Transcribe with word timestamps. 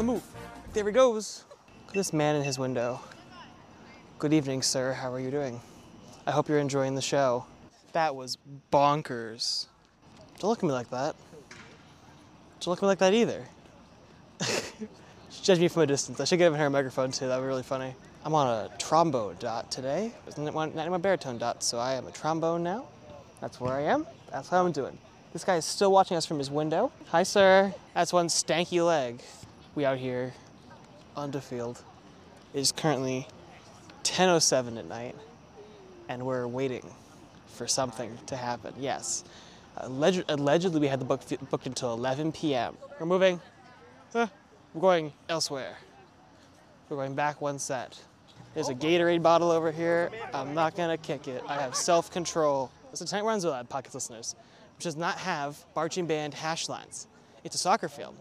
the 0.00 0.12
move. 0.12 0.22
There 0.72 0.86
he 0.86 0.92
goes. 0.92 1.44
Look 1.82 1.88
at 1.88 1.94
this 1.94 2.14
man 2.14 2.34
in 2.34 2.42
his 2.42 2.58
window. 2.58 3.00
Good 4.18 4.32
evening, 4.32 4.62
sir. 4.62 4.94
How 4.94 5.12
are 5.12 5.20
you 5.20 5.30
doing? 5.30 5.60
I 6.26 6.30
hope 6.30 6.48
you're 6.48 6.58
enjoying 6.58 6.94
the 6.94 7.02
show. 7.02 7.44
That 7.92 8.16
was 8.16 8.38
bonkers. 8.72 9.66
Don't 10.38 10.48
look 10.48 10.60
at 10.60 10.64
me 10.64 10.72
like 10.72 10.88
that. 10.88 11.16
Don't 12.60 12.68
look 12.68 12.78
at 12.78 12.82
me 12.82 12.88
like 12.88 12.98
that 13.00 13.12
either. 13.12 13.46
she 14.40 15.42
judged 15.42 15.60
me 15.60 15.68
from 15.68 15.82
a 15.82 15.86
distance. 15.86 16.18
I 16.18 16.24
should 16.24 16.38
give 16.38 16.56
her 16.56 16.66
a 16.66 16.70
microphone 16.70 17.10
too. 17.10 17.26
That 17.26 17.36
would 17.36 17.42
be 17.42 17.48
really 17.48 17.62
funny. 17.62 17.94
I'm 18.24 18.34
on 18.34 18.46
a 18.46 18.70
trombone 18.78 19.36
dot 19.38 19.70
today. 19.70 20.12
Isn't 20.28 20.48
in 20.48 20.54
my 20.54 20.98
baritone 20.98 21.36
dot, 21.36 21.62
so 21.62 21.78
I 21.78 21.92
am 21.92 22.06
a 22.06 22.10
trombone 22.10 22.62
now. 22.62 22.86
That's 23.42 23.60
where 23.60 23.74
I 23.74 23.82
am. 23.82 24.06
That's 24.32 24.48
how 24.48 24.64
I'm 24.64 24.72
doing. 24.72 24.96
This 25.34 25.44
guy 25.44 25.56
is 25.56 25.66
still 25.66 25.92
watching 25.92 26.16
us 26.16 26.24
from 26.24 26.38
his 26.38 26.50
window. 26.50 26.90
Hi, 27.08 27.22
sir. 27.22 27.74
That's 27.92 28.14
one 28.14 28.28
stanky 28.28 28.84
leg. 28.84 29.20
We 29.74 29.84
out 29.84 29.98
here 29.98 30.32
on 31.16 31.30
the 31.30 31.40
field. 31.40 31.82
It 32.54 32.60
is 32.60 32.72
currently 32.72 33.26
10:07 34.02 34.78
at 34.78 34.86
night, 34.86 35.14
and 36.08 36.26
we're 36.26 36.46
waiting 36.46 36.88
for 37.46 37.66
something 37.66 38.18
to 38.26 38.36
happen. 38.36 38.74
Yes. 38.78 39.24
Alleg- 39.78 40.24
allegedly, 40.28 40.80
we 40.80 40.88
had 40.88 41.00
the 41.00 41.04
book 41.04 41.20
booked 41.50 41.66
until 41.66 41.92
11 41.94 42.32
p.m. 42.32 42.76
We're 42.98 43.06
moving. 43.06 43.40
Huh. 44.12 44.26
We're 44.74 44.80
going 44.80 45.12
elsewhere. 45.28 45.76
We're 46.88 46.96
going 46.96 47.14
back 47.14 47.40
one 47.40 47.58
set. 47.58 47.98
There's 48.54 48.68
a 48.68 48.74
Gatorade 48.74 49.22
bottle 49.22 49.52
over 49.52 49.70
here. 49.70 50.10
I'm 50.34 50.54
not 50.54 50.74
gonna 50.74 50.98
kick 50.98 51.28
it. 51.28 51.42
I 51.46 51.54
have 51.54 51.76
self-control. 51.76 52.70
Listen, 52.90 53.06
tonight 53.06 53.24
we're 53.24 53.30
on 53.32 53.38
Zolad, 53.38 53.68
podcast 53.68 53.94
listeners, 53.94 54.34
which 54.76 54.84
does 54.84 54.96
not 54.96 55.18
have 55.18 55.64
marching 55.76 56.06
band 56.06 56.34
hash 56.34 56.68
lines. 56.68 57.06
It's 57.44 57.54
a 57.54 57.58
soccer 57.58 57.88
field, 57.88 58.16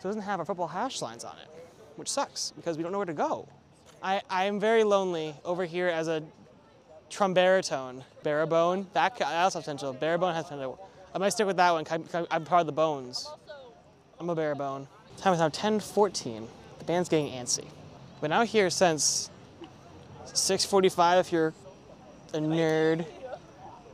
so 0.00 0.08
it 0.08 0.10
doesn't 0.10 0.22
have 0.22 0.38
our 0.40 0.44
football 0.46 0.68
hash 0.68 1.02
lines 1.02 1.24
on 1.24 1.36
it, 1.42 1.48
which 1.96 2.08
sucks 2.08 2.52
because 2.56 2.76
we 2.76 2.82
don't 2.82 2.92
know 2.92 2.98
where 2.98 3.06
to 3.06 3.12
go. 3.12 3.48
I, 4.02 4.22
I 4.30 4.44
am 4.44 4.60
very 4.60 4.84
lonely 4.84 5.34
over 5.44 5.64
here 5.64 5.88
as 5.88 6.06
a 6.08 6.22
trombaritone, 7.10 8.04
barabone. 8.24 8.86
That 8.92 9.16
ca- 9.18 9.28
that 9.28 9.42
also 9.44 9.58
has 9.58 9.64
potential. 9.64 9.94
Barabone 9.94 10.34
has 10.34 10.44
potential. 10.44 10.88
I 11.14 11.18
might 11.18 11.30
stick 11.30 11.46
with 11.46 11.56
that 11.56 11.72
one. 11.72 11.84
'cause 11.84 12.00
I'm, 12.14 12.26
I'm 12.30 12.44
part 12.44 12.60
of 12.60 12.66
the 12.66 12.72
bones. 12.72 13.28
I'm 14.20 14.30
a 14.30 14.36
barabone. 14.36 14.86
Time 15.16 15.32
is 15.32 15.40
now 15.40 15.48
10:14. 15.48 16.46
The 16.78 16.84
band's 16.84 17.08
getting 17.08 17.32
antsy. 17.32 17.64
Been 18.20 18.32
out 18.32 18.46
here 18.46 18.70
since 18.70 19.30
6:45 20.26 21.20
if 21.20 21.32
you're 21.32 21.54
a 22.34 22.38
nerd. 22.38 23.06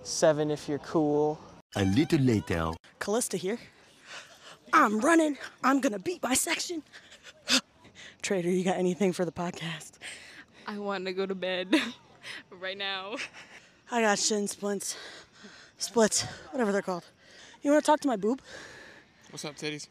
Seven 0.03 0.51
if 0.51 0.69
you're 0.69 0.79
cool. 0.81 1.39
A 1.77 1.85
little 1.85 2.19
later. 2.21 2.73
Calysta 3.01 3.39
here. 3.39 3.59
I'm 4.77 4.99
running. 4.99 5.39
I'm 5.63 5.81
gonna 5.81 6.01
beat 6.01 6.21
my 6.21 6.35
section. 6.35 6.83
Trader, 8.23 8.51
you 8.51 8.65
got 8.65 8.77
anything 8.77 9.13
for 9.13 9.25
the 9.25 9.31
podcast? 9.31 9.93
I 10.67 10.79
want 10.79 11.07
to 11.07 11.13
go 11.13 11.27
to 11.27 11.35
bed 11.35 11.73
right 12.51 12.77
now. 12.77 13.15
I 13.93 14.01
got 14.01 14.19
shin 14.19 14.49
splints, 14.49 14.97
splits, 15.79 16.23
whatever 16.51 16.73
they're 16.73 16.83
called. 16.83 17.05
You 17.63 17.71
wanna 17.71 17.83
talk 17.83 18.01
to 18.01 18.09
my 18.09 18.17
boob? 18.17 18.43
What's 19.31 19.45
up, 19.45 19.55
titties? 19.55 19.87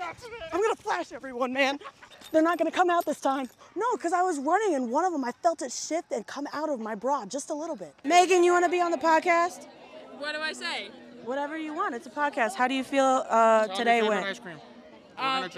I'm 0.00 0.60
gonna 0.60 0.74
flash 0.74 1.12
everyone, 1.12 1.52
man. 1.52 1.78
They're 2.32 2.42
not 2.42 2.58
gonna 2.58 2.72
come 2.72 2.90
out 2.90 3.04
this 3.04 3.20
time. 3.20 3.48
No, 3.76 3.86
because 3.96 4.12
I 4.12 4.22
was 4.22 4.40
running 4.40 4.74
and 4.74 4.90
one 4.90 5.04
of 5.04 5.12
them 5.12 5.24
I 5.24 5.30
felt 5.30 5.62
it 5.62 5.70
shift 5.70 6.10
and 6.10 6.26
come 6.26 6.48
out 6.52 6.70
of 6.70 6.80
my 6.80 6.96
bra 6.96 7.24
just 7.24 7.50
a 7.50 7.54
little 7.54 7.76
bit. 7.76 7.94
Megan, 8.02 8.42
you 8.42 8.52
wanna 8.52 8.68
be 8.68 8.80
on 8.80 8.90
the 8.90 8.98
podcast? 8.98 9.68
What 10.18 10.34
do 10.34 10.40
I 10.40 10.52
say? 10.52 10.90
Whatever 11.24 11.56
you 11.56 11.74
want. 11.74 11.94
It's 11.94 12.06
a 12.06 12.10
podcast. 12.10 12.54
How 12.54 12.66
do 12.66 12.74
you 12.74 12.84
feel 12.84 13.24
uh, 13.28 13.68
today 13.68 14.02
went? 14.02 14.40
Um, 15.18 15.48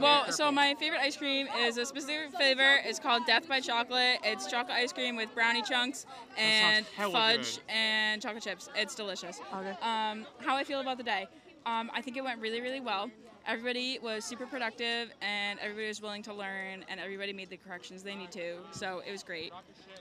well, 0.00 0.30
so 0.30 0.50
my 0.52 0.74
favorite 0.78 1.00
ice 1.00 1.16
cream 1.16 1.48
is 1.58 1.76
a 1.76 1.84
specific 1.84 2.30
flavor. 2.30 2.78
It's 2.84 2.98
called 2.98 3.26
Death 3.26 3.48
by 3.48 3.60
Chocolate. 3.60 4.20
It's 4.24 4.46
chocolate 4.46 4.76
ice 4.76 4.92
cream 4.92 5.16
with 5.16 5.34
brownie 5.34 5.62
chunks 5.62 6.06
and 6.38 6.86
fudge 6.86 7.58
and 7.68 8.22
chocolate 8.22 8.42
chips. 8.44 8.68
It's 8.74 8.94
delicious. 8.94 9.40
Okay. 9.54 9.76
Um, 9.82 10.24
how 10.38 10.56
I 10.56 10.64
feel 10.64 10.80
about 10.80 10.96
the 10.98 11.04
day? 11.04 11.26
Um, 11.66 11.90
I 11.92 12.00
think 12.00 12.16
it 12.16 12.24
went 12.24 12.40
really, 12.40 12.60
really 12.60 12.80
well. 12.80 13.10
Everybody 13.46 13.98
was 14.00 14.24
super 14.24 14.46
productive 14.46 15.10
and 15.20 15.58
everybody 15.58 15.88
was 15.88 16.00
willing 16.00 16.22
to 16.22 16.32
learn 16.32 16.84
and 16.88 17.00
everybody 17.00 17.32
made 17.32 17.50
the 17.50 17.56
corrections 17.56 18.02
they 18.02 18.14
need 18.14 18.30
to. 18.32 18.58
So 18.70 19.02
it 19.06 19.10
was 19.10 19.24
great. 19.24 19.52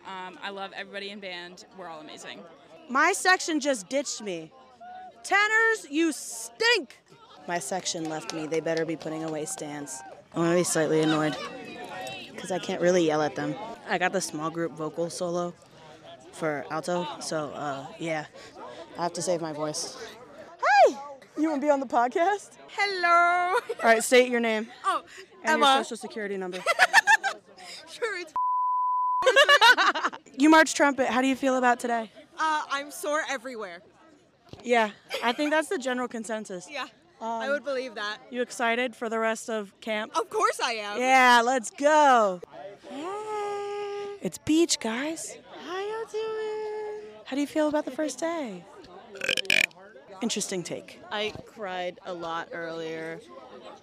Um, 0.06 0.38
I 0.44 0.52
love 0.52 0.72
everybody 0.76 1.10
in 1.10 1.20
band. 1.20 1.66
We're 1.78 1.88
all 1.88 2.02
amazing. 2.02 2.40
My 2.88 3.14
section 3.14 3.60
just 3.60 3.90
ditched 3.90 4.22
me. 4.22 4.52
Tanners, 5.24 5.88
you 5.90 6.12
stink! 6.12 6.98
My 7.48 7.60
section 7.60 8.10
left 8.10 8.34
me. 8.34 8.48
They 8.48 8.60
better 8.60 8.86
be 8.86 8.96
putting 8.96 9.24
away 9.24 9.46
stands. 9.46 10.02
I'm 10.34 10.44
gonna 10.44 10.56
be 10.56 10.64
slightly 10.64 11.02
annoyed 11.02 11.36
because 12.32 12.52
I 12.52 12.60
can't 12.60 12.82
really 12.82 13.06
yell 13.06 13.22
at 13.22 13.36
them. 13.36 13.56
I 13.88 13.98
got 13.98 14.14
the 14.14 14.22
small 14.22 14.50
group 14.50 14.72
vocal 14.74 15.10
solo 15.10 15.54
for 16.32 16.66
alto, 16.72 17.08
so 17.20 17.50
uh, 17.52 17.86
yeah, 18.00 18.26
I 18.98 19.04
have 19.04 19.14
to 19.14 19.22
save 19.22 19.42
my 19.42 19.54
voice. 19.54 19.98
Hi! 20.62 20.98
You 21.38 21.50
wanna 21.50 21.62
be 21.62 21.70
on 21.70 21.80
the 21.80 21.86
podcast? 21.86 22.52
Hello. 22.70 23.56
All 23.70 23.76
right, 23.84 24.04
state 24.04 24.30
your 24.30 24.40
name 24.40 24.68
Oh, 24.86 25.04
and 25.44 25.60
your 25.60 25.68
Emma. 25.70 25.84
social 25.84 25.98
security 25.98 26.38
number. 26.38 26.60
Sure, 27.90 28.20
it's. 28.20 28.34
You 30.38 30.50
march 30.50 30.74
trumpet. 30.74 31.08
How 31.08 31.22
do 31.22 31.28
you 31.28 31.36
feel 31.36 31.58
about 31.58 31.80
today? 31.80 32.10
Uh, 32.40 32.64
I'm 32.72 32.90
sore 32.90 33.22
everywhere. 33.30 33.82
Yeah, 34.64 34.92
I 35.24 35.32
think 35.34 35.52
that's 35.52 35.70
the 35.70 35.78
general 35.78 36.08
consensus. 36.08 36.68
Yeah, 36.70 36.88
I 37.20 37.46
um, 37.46 37.52
would 37.52 37.64
believe 37.64 37.96
that. 37.96 38.20
You 38.30 38.42
excited 38.42 38.96
for 38.96 39.10
the 39.10 39.20
rest 39.20 39.50
of 39.50 39.80
camp? 39.82 40.16
Of 40.18 40.30
course 40.30 40.60
I 40.60 40.74
am. 40.74 41.00
Yeah, 41.00 41.42
let's 41.44 41.70
go. 41.72 42.42
It's 44.22 44.38
beach, 44.38 44.80
guys. 44.80 45.38
How 45.66 45.80
you 45.80 46.06
doing? 46.12 47.10
How 47.26 47.36
do 47.36 47.42
you 47.42 47.48
feel 47.48 47.68
about 47.68 47.86
the 47.86 47.92
first 47.92 48.20
day? 48.20 48.64
Interesting 50.22 50.62
take. 50.62 51.00
I 51.12 51.34
cried 51.48 52.00
a 52.06 52.14
lot 52.14 52.50
earlier. 52.52 53.20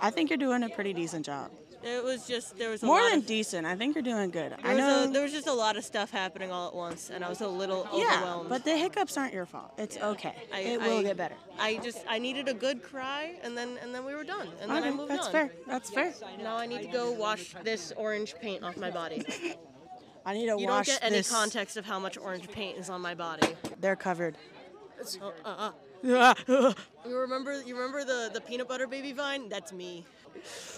I 0.01 0.11
think 0.11 0.31
you're 0.31 0.37
doing 0.37 0.63
a 0.63 0.69
pretty 0.69 0.93
decent 0.93 1.27
job. 1.27 1.51
It 1.83 2.03
was 2.03 2.27
just 2.27 2.59
there 2.59 2.71
was 2.71 2.83
a 2.83 2.87
More 2.87 3.01
than 3.09 3.21
of, 3.21 3.27
decent. 3.27 3.67
I 3.67 3.77
think 3.77 3.95
you're 3.95 4.03
doing 4.03 4.31
good. 4.31 4.55
I 4.65 4.75
know. 4.75 5.05
a, 5.05 5.09
there 5.09 5.23
was 5.23 5.33
just 5.33 5.47
a 5.47 5.53
lot 5.53 5.77
of 5.77 5.85
stuff 5.85 6.11
happening 6.11 6.51
all 6.51 6.67
at 6.69 6.75
once, 6.75 7.09
and 7.11 7.25
I 7.25 7.29
was 7.29 7.41
a 7.41 7.47
little 7.49 7.87
yeah, 7.95 8.17
overwhelmed. 8.17 8.49
but 8.49 8.65
the 8.65 8.77
hiccups 8.77 9.17
aren't 9.17 9.33
your 9.33 9.47
fault. 9.47 9.73
It's 9.79 9.97
okay. 9.97 10.35
I, 10.53 10.61
it 10.61 10.81
will 10.81 10.99
I- 10.99 11.03
get 11.03 11.17
better. 11.17 11.37
I 11.59 11.77
just 11.79 12.05
I 12.09 12.19
needed 12.19 12.49
a 12.49 12.55
good 12.55 12.83
cry, 12.83 13.37
and 13.43 13.57
then 13.57 13.79
and 13.83 13.95
then 13.95 14.05
we 14.05 14.15
were 14.15 14.25
done, 14.25 14.49
and 14.61 14.71
then 14.71 14.83
I 14.83 14.91
moved 14.91 15.11
that's 15.11 15.27
on. 15.29 15.33
That's 15.33 15.91
fair. 15.91 16.05
That's 16.05 16.21
fair. 16.21 16.39
Now 16.43 16.57
I 16.57 16.67
need 16.67 16.83
to 16.83 16.89
go 16.89 17.13
wash 17.13 17.55
this 17.63 17.93
orange 17.97 18.35
paint 18.41 18.65
off 18.65 18.77
my 18.77 18.91
body. 18.91 19.25
I 20.27 20.35
need 20.35 20.47
to 20.47 20.59
You 20.61 20.67
wash 20.67 20.89
You 20.89 20.95
don't 20.95 21.01
get 21.01 21.05
any 21.05 21.17
this. 21.19 21.31
context 21.31 21.77
of 21.77 21.87
how 21.87 21.99
much 21.99 22.19
orange 22.19 22.49
paint 22.51 22.77
is 22.77 22.91
on 22.91 23.01
my 23.01 23.15
body. 23.15 23.49
They're 23.81 23.97
covered. 23.97 24.37
Oh, 25.23 25.33
uh, 25.45 25.49
uh. 25.49 25.71
You 27.09 27.19
remember 27.19 27.63
you 27.63 27.75
remember 27.75 28.05
the 28.05 28.31
the 28.35 28.41
peanut 28.41 28.69
butter 28.69 28.87
baby 28.87 29.13
vine? 29.13 29.49
That's 29.49 29.73
me. 29.73 30.05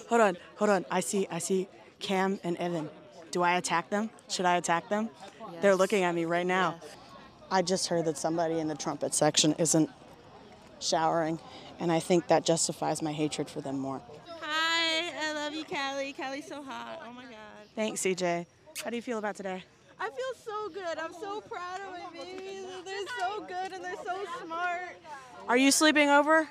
hold 0.09 0.21
on, 0.21 0.37
hold 0.57 0.71
on. 0.71 0.85
I 0.91 1.01
see, 1.01 1.27
I 1.31 1.39
see 1.41 1.67
Cam 1.99 2.39
and 2.45 2.57
Evan. 2.59 2.89
Do 3.33 3.43
I 3.43 3.57
attack 3.57 3.91
them? 3.91 4.11
Should 4.29 4.45
I 4.47 4.57
attack 4.57 4.89
them? 4.89 5.11
They're 5.61 5.75
looking 5.75 6.05
at 6.05 6.15
me 6.15 6.25
right 6.27 6.47
now. 6.47 6.77
I 7.51 7.63
just 7.63 7.89
heard 7.89 8.05
that 8.05 8.17
somebody 8.17 8.61
in 8.61 8.69
the 8.69 8.77
trumpet 8.77 9.13
section 9.13 9.55
isn't 9.59 9.91
showering, 10.79 11.41
and 11.81 11.91
I 11.91 11.99
think 11.99 12.29
that 12.29 12.45
justifies 12.45 13.03
my 13.03 13.13
hatred 13.13 13.51
for 13.51 13.61
them 13.61 13.79
more. 13.79 14.01
Hi, 14.41 15.13
I 15.21 15.33
love 15.33 15.53
you, 15.53 15.65
Callie. 15.65 16.13
Callie's 16.13 16.47
so 16.47 16.63
hot. 16.63 17.03
Oh 17.05 17.13
my 17.13 17.25
god. 17.25 17.33
Thanks, 17.75 18.03
CJ. 18.03 18.47
How 18.85 18.91
do 18.91 18.97
you 18.97 19.03
feel 19.03 19.19
about 19.19 19.35
today? 19.37 19.65
I 20.01 20.09
feel 20.09 20.35
so 20.45 20.69
good. 20.71 20.99
I'm 20.99 21.13
so 21.13 21.41
proud 21.43 21.81
of 21.81 21.93
my 21.93 22.19
babies. 22.19 22.65
They're 22.85 23.07
so 23.19 23.43
good 23.43 23.73
and 23.73 23.85
they're 23.85 23.95
so 24.05 24.25
smart. 24.45 24.97
Are 25.47 25.57
you 25.57 25.71
sleeping 25.71 26.09
over? 26.09 26.49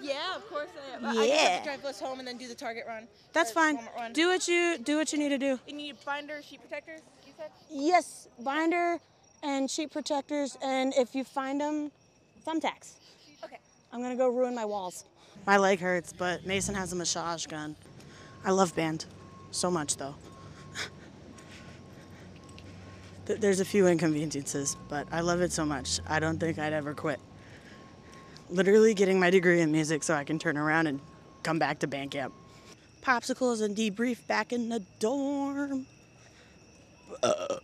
Yeah, 0.00 0.36
of 0.36 0.48
course 0.48 0.68
I 0.92 0.96
am. 0.96 1.04
I 1.04 1.14
just 1.14 1.32
have 1.32 1.62
to 1.62 1.68
drive 1.68 1.84
us 1.84 2.00
home 2.00 2.18
and 2.18 2.28
then 2.28 2.36
do 2.36 2.46
the 2.46 2.54
target 2.54 2.84
run. 2.86 3.08
That's 3.32 3.50
fine. 3.50 3.78
Run. 3.96 4.12
Do 4.12 4.28
what 4.28 4.46
you 4.46 4.78
do 4.78 4.96
what 4.96 5.12
you 5.12 5.18
need 5.18 5.30
to 5.30 5.38
do. 5.38 5.58
You 5.66 5.74
need 5.74 5.96
binder, 6.04 6.40
sheet 6.42 6.60
protectors, 6.60 7.00
you 7.26 7.32
said? 7.36 7.50
Yes, 7.70 8.28
binder 8.42 8.98
and 9.42 9.70
sheet 9.70 9.90
protectors, 9.90 10.56
and 10.62 10.94
if 10.96 11.14
you 11.14 11.24
find 11.24 11.60
them, 11.60 11.90
thumbtacks. 12.46 12.94
Okay. 13.44 13.58
I'm 13.92 14.02
gonna 14.02 14.16
go 14.16 14.28
ruin 14.28 14.54
my 14.54 14.64
walls. 14.64 15.04
My 15.46 15.58
leg 15.58 15.80
hurts, 15.80 16.12
but 16.12 16.46
Mason 16.46 16.74
has 16.74 16.92
a 16.92 16.96
massage 16.96 17.46
gun. 17.46 17.76
I 18.44 18.50
love 18.50 18.74
band 18.74 19.06
so 19.50 19.70
much, 19.70 19.96
though. 19.96 20.14
Th- 23.26 23.40
There's 23.40 23.60
a 23.60 23.64
few 23.64 23.86
inconveniences, 23.86 24.76
but 24.88 25.06
I 25.10 25.20
love 25.20 25.40
it 25.40 25.52
so 25.52 25.64
much. 25.64 26.00
I 26.08 26.20
don't 26.20 26.38
think 26.38 26.58
I'd 26.58 26.72
ever 26.72 26.94
quit. 26.94 27.20
Literally 28.50 28.94
getting 28.94 29.18
my 29.18 29.30
degree 29.30 29.60
in 29.60 29.72
music 29.72 30.02
so 30.02 30.14
I 30.14 30.24
can 30.24 30.38
turn 30.38 30.56
around 30.56 30.86
and 30.86 31.00
come 31.42 31.58
back 31.58 31.78
to 31.80 31.86
band 31.86 32.10
camp. 32.10 32.34
Popsicles 33.02 33.62
and 33.62 33.76
debrief 33.76 34.26
back 34.26 34.52
in 34.52 34.68
the 34.68 34.80
dorm. 34.98 35.86
Uh. 37.22 37.56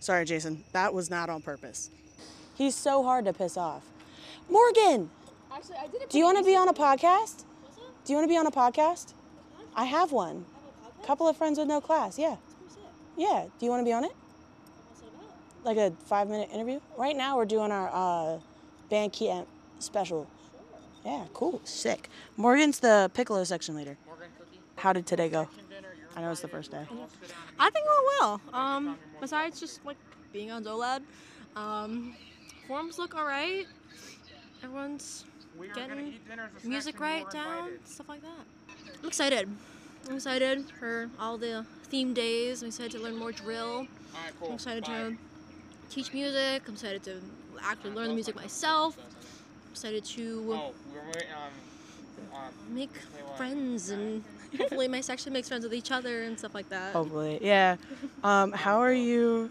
Sorry, 0.00 0.24
Jason. 0.24 0.62
That 0.72 0.94
was 0.94 1.10
not 1.10 1.28
on 1.28 1.42
purpose. 1.42 1.90
He's 2.54 2.74
so 2.74 3.02
hard 3.02 3.24
to 3.26 3.32
piss 3.32 3.56
off. 3.56 3.82
Morgan, 4.48 5.10
Actually, 5.52 5.76
I 5.76 5.86
did 5.88 6.02
it. 6.02 6.10
do 6.10 6.18
you 6.18 6.24
want 6.24 6.38
to 6.38 6.44
be 6.44 6.56
on 6.56 6.68
a 6.68 6.72
podcast? 6.74 7.44
Do 8.04 8.12
you 8.12 8.16
want 8.16 8.24
to 8.24 8.32
be 8.32 8.36
on 8.36 8.46
a 8.46 8.50
podcast? 8.50 9.12
I 9.74 9.84
have 9.84 10.12
one. 10.12 10.44
Couple 11.04 11.28
of 11.28 11.36
friends 11.36 11.58
with 11.58 11.68
no 11.68 11.80
class. 11.80 12.18
Yeah. 12.18 12.36
Yeah. 13.16 13.46
Do 13.58 13.66
you 13.66 13.70
want 13.70 13.80
to 13.80 13.84
be 13.84 13.92
on 13.92 14.04
it? 14.04 14.12
Like 15.68 15.76
a 15.76 15.92
five 16.06 16.30
minute 16.30 16.48
interview? 16.50 16.80
Right 16.96 17.14
now 17.14 17.36
we're 17.36 17.44
doing 17.44 17.70
our 17.70 17.90
uh, 17.92 18.38
band 18.88 19.12
camp 19.12 19.46
special. 19.80 20.26
Yeah, 21.04 21.26
cool. 21.34 21.60
Sick. 21.64 22.08
Morgan's 22.38 22.80
the 22.80 23.10
piccolo 23.12 23.44
section 23.44 23.76
leader. 23.76 23.98
How 24.76 24.94
did 24.94 25.06
today 25.06 25.28
go? 25.28 25.46
I 26.16 26.22
know 26.22 26.30
it's 26.30 26.40
the 26.40 26.48
first 26.48 26.70
day. 26.70 26.86
I 27.60 27.68
think 27.68 27.84
it 27.84 27.90
went 27.90 28.06
well. 28.18 28.40
Um, 28.54 28.98
besides 29.20 29.60
just 29.60 29.84
like 29.84 29.98
being 30.32 30.50
on 30.50 30.64
Zolab, 30.64 31.02
um, 31.54 32.16
forms 32.66 32.98
look 32.98 33.14
alright. 33.14 33.66
Everyone's 34.64 35.26
getting 35.74 36.14
music 36.64 36.98
right 36.98 37.30
down, 37.30 37.72
stuff 37.84 38.08
like 38.08 38.22
that. 38.22 38.46
I'm 39.02 39.08
excited. 39.08 39.46
I'm 40.08 40.16
excited 40.16 40.64
for 40.78 41.10
all 41.20 41.36
the 41.36 41.66
theme 41.90 42.14
days. 42.14 42.62
I'm 42.62 42.68
excited 42.68 42.92
to 42.92 43.00
learn 43.00 43.16
more 43.16 43.32
drill. 43.32 43.86
I'm 44.42 44.52
excited 44.54 44.86
to 44.86 45.14
teach 45.90 46.12
music. 46.12 46.62
I'm 46.66 46.74
excited 46.74 47.02
to 47.04 47.20
actually 47.62 47.90
learn 47.90 48.08
the 48.08 48.14
music 48.14 48.36
myself. 48.36 48.96
I'm 48.98 49.70
excited 49.72 50.04
to 50.04 50.72
make 52.70 52.90
friends 53.36 53.90
and 53.90 54.24
hopefully 54.58 54.88
my 54.88 55.00
section 55.00 55.32
makes 55.32 55.48
friends 55.48 55.64
with 55.64 55.74
each 55.74 55.90
other 55.90 56.22
and 56.22 56.38
stuff 56.38 56.54
like 56.54 56.68
that. 56.70 56.92
Hopefully, 56.92 57.38
yeah. 57.42 57.76
Um, 58.24 58.52
how 58.52 58.78
are 58.78 58.92
you? 58.92 59.50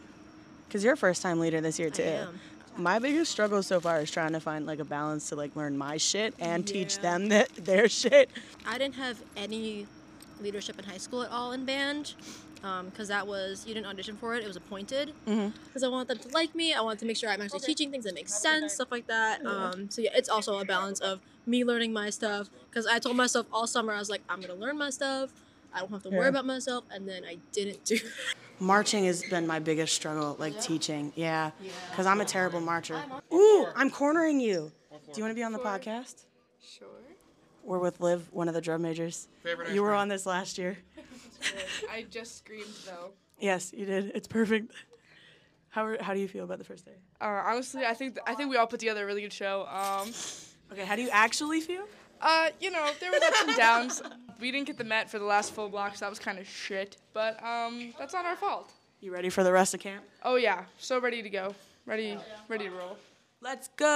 Because 0.67 0.83
you're 0.83 0.93
a 0.93 0.97
first 0.97 1.21
time 1.21 1.39
leader 1.39 1.61
this 1.61 1.79
year 1.79 1.89
too. 1.89 2.03
am. 2.03 2.39
My 2.77 2.99
biggest 2.99 3.31
struggle 3.31 3.63
so 3.63 3.79
far 3.79 3.99
is 4.01 4.11
trying 4.11 4.33
to 4.33 4.39
find 4.39 4.65
like 4.67 4.79
a 4.79 4.85
balance 4.85 5.29
to 5.29 5.35
like 5.35 5.55
learn 5.55 5.77
my 5.77 5.97
shit 5.97 6.35
and 6.39 6.67
teach 6.67 6.99
them 6.99 7.29
that 7.29 7.49
their 7.55 7.89
shit. 8.01 8.29
I 8.67 8.77
didn't 8.77 8.95
have 8.95 9.19
any 9.35 9.87
leadership 10.41 10.77
in 10.77 10.85
high 10.85 10.97
school 10.97 11.23
at 11.23 11.31
all 11.31 11.51
in 11.53 11.65
band 11.65 12.13
because 12.61 13.07
that 13.07 13.25
was 13.27 13.65
you 13.67 13.73
didn't 13.73 13.87
audition 13.87 14.15
for 14.17 14.35
it; 14.35 14.43
it 14.43 14.47
was 14.47 14.55
appointed. 14.55 15.13
Because 15.25 15.83
I 15.83 15.87
want 15.87 16.07
them 16.07 16.17
to 16.19 16.27
like 16.29 16.53
me. 16.55 16.73
I 16.73 16.81
want 16.81 16.99
to 16.99 17.05
make 17.05 17.17
sure 17.17 17.29
I'm 17.29 17.41
actually 17.41 17.59
teaching 17.61 17.91
things 17.91 18.05
that 18.05 18.13
make 18.15 18.29
sense, 18.29 18.73
stuff 18.73 18.91
like 18.91 19.07
that. 19.07 19.45
Um, 19.45 19.89
so 19.89 20.01
yeah, 20.01 20.09
it's 20.13 20.29
also 20.29 20.59
a 20.59 20.65
balance 20.65 20.99
of 20.99 21.19
me 21.45 21.63
learning 21.63 21.93
my 21.93 22.09
stuff. 22.09 22.49
Because 22.69 22.85
I 22.87 22.99
told 22.99 23.15
myself 23.15 23.47
all 23.51 23.67
summer 23.67 23.93
I 23.93 23.99
was 23.99 24.09
like, 24.09 24.21
I'm 24.29 24.41
gonna 24.41 24.55
learn 24.55 24.77
my 24.77 24.89
stuff. 24.89 25.31
I 25.73 25.79
don't 25.79 25.91
have 25.91 26.03
to 26.03 26.09
Yeah. 26.09 26.17
worry 26.17 26.29
about 26.29 26.45
myself, 26.45 26.85
and 26.91 27.07
then 27.07 27.23
I 27.25 27.37
didn't 27.51 27.83
do. 27.85 27.99
Marching 28.59 29.05
has 29.05 29.21
been 29.23 29.45
my 29.45 29.59
biggest 29.59 29.93
struggle, 29.93 30.35
like 30.39 30.59
teaching. 30.59 31.13
Yeah, 31.15 31.51
because 31.91 32.05
I'm 32.07 32.21
a 32.21 32.25
terrible 32.25 32.59
marcher. 32.61 32.99
Ooh, 33.31 33.67
I'm 33.75 33.91
cornering 33.91 34.39
you. 34.39 34.71
Do 34.91 34.97
you 35.15 35.23
want 35.23 35.31
to 35.31 35.35
be 35.35 35.43
on 35.43 35.51
the 35.53 35.59
podcast? 35.59 36.23
Sure. 36.59 36.87
We're 37.63 37.79
with 37.79 37.99
Liv, 37.99 38.27
one 38.31 38.47
of 38.47 38.53
the 38.53 38.61
drum 38.61 38.81
majors. 38.81 39.27
You 39.71 39.83
were 39.83 39.93
on 39.93 40.07
this 40.07 40.25
last 40.25 40.57
year. 40.57 40.77
I 41.91 42.05
just 42.09 42.37
screamed 42.37 42.73
though. 42.85 43.11
Yes, 43.39 43.71
you 43.73 43.85
did. 43.85 44.11
It's 44.15 44.27
perfect. 44.27 44.71
How, 45.69 45.85
are, 45.85 45.97
how 46.01 46.13
do 46.13 46.19
you 46.19 46.27
feel 46.27 46.43
about 46.43 46.57
the 46.57 46.63
first 46.63 46.85
day? 46.85 46.95
Uh, 47.21 47.25
honestly, 47.45 47.85
I 47.85 47.93
think 47.93 48.17
I 48.25 48.33
think 48.33 48.49
we 48.49 48.57
all 48.57 48.67
put 48.67 48.79
together 48.79 49.03
a 49.03 49.05
really 49.05 49.21
good 49.21 49.33
show. 49.33 49.67
Um, 49.67 50.11
Okay, 50.71 50.83
how 50.83 50.95
do 50.97 51.01
you 51.01 51.09
actually 51.11 51.61
feel? 51.61 51.85
uh, 52.21 52.49
you 52.59 52.71
know, 52.71 52.89
there 52.99 53.11
was 53.11 53.21
ups 53.21 53.43
and 53.47 53.57
downs. 53.57 54.01
We 54.39 54.51
didn't 54.51 54.67
get 54.67 54.77
the 54.77 54.83
Met 54.83 55.09
for 55.09 55.17
the 55.17 55.25
last 55.25 55.51
full 55.53 55.67
block, 55.67 55.95
so 55.95 56.05
that 56.05 56.09
was 56.11 56.19
kind 56.19 56.37
of 56.37 56.47
shit. 56.47 56.97
But 57.11 57.43
um, 57.43 57.91
that's 57.97 58.13
not 58.13 58.23
our 58.23 58.35
fault. 58.35 58.71
You 59.01 59.11
ready 59.11 59.29
for 59.29 59.43
the 59.43 59.51
rest 59.51 59.73
of 59.73 59.79
camp? 59.79 60.03
Oh 60.21 60.35
yeah, 60.35 60.65
so 60.77 60.99
ready 61.01 61.23
to 61.23 61.29
go, 61.29 61.55
ready, 61.87 62.15
ready 62.47 62.65
to 62.65 62.71
roll. 62.71 62.97
Let's 63.41 63.69
go. 63.77 63.87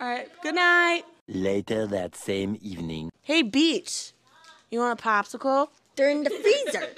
All 0.00 0.06
right, 0.06 0.28
good 0.42 0.54
night. 0.54 1.04
Later 1.28 1.86
that 1.86 2.14
same 2.14 2.58
evening. 2.60 3.10
Hey, 3.22 3.40
Beach, 3.40 4.12
you 4.70 4.80
want 4.80 5.00
a 5.00 5.02
popsicle? 5.02 5.68
They're 5.96 6.10
in 6.10 6.24
the 6.24 6.30
freezer. 6.30 6.88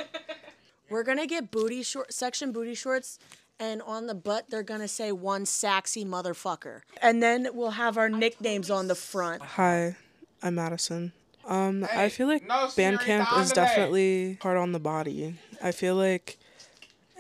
We're 0.91 1.03
gonna 1.03 1.27
get 1.27 1.51
booty 1.51 1.83
short 1.83 2.13
section 2.13 2.53
booty 2.53 2.75
shorts, 2.75 3.19
and 3.59 3.83
on 3.83 4.07
the 4.07 4.15
butt 4.15 4.51
they're 4.51 4.63
gonna 4.63 4.89
say 4.89 5.11
one 5.11 5.45
sexy 5.47 6.05
motherfucker, 6.05 6.83
and 7.03 7.21
then 7.23 7.49
we'll 7.55 7.73
have 7.73 7.99
our 7.99 8.09
nicknames 8.09 8.71
on 8.71 8.87
the 8.87 8.95
front. 8.95 9.43
Hi, 9.43 9.97
I'm 10.43 10.55
Madison. 10.55 11.13
Um, 11.45 11.87
I 11.93 12.09
feel 12.09 12.27
like 12.29 12.47
band 12.77 13.01
camp 13.01 13.29
is 13.39 13.53
definitely 13.53 14.39
hard 14.43 14.57
on 14.57 14.73
the 14.73 14.81
body. 14.81 15.35
I 15.63 15.73
feel 15.73 15.95
like 15.97 16.39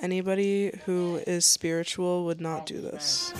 anybody 0.00 0.78
who 0.84 1.20
is 1.26 1.44
spiritual 1.44 2.24
would 2.24 2.40
not 2.40 2.66
do 2.66 2.80
this. 2.80 3.32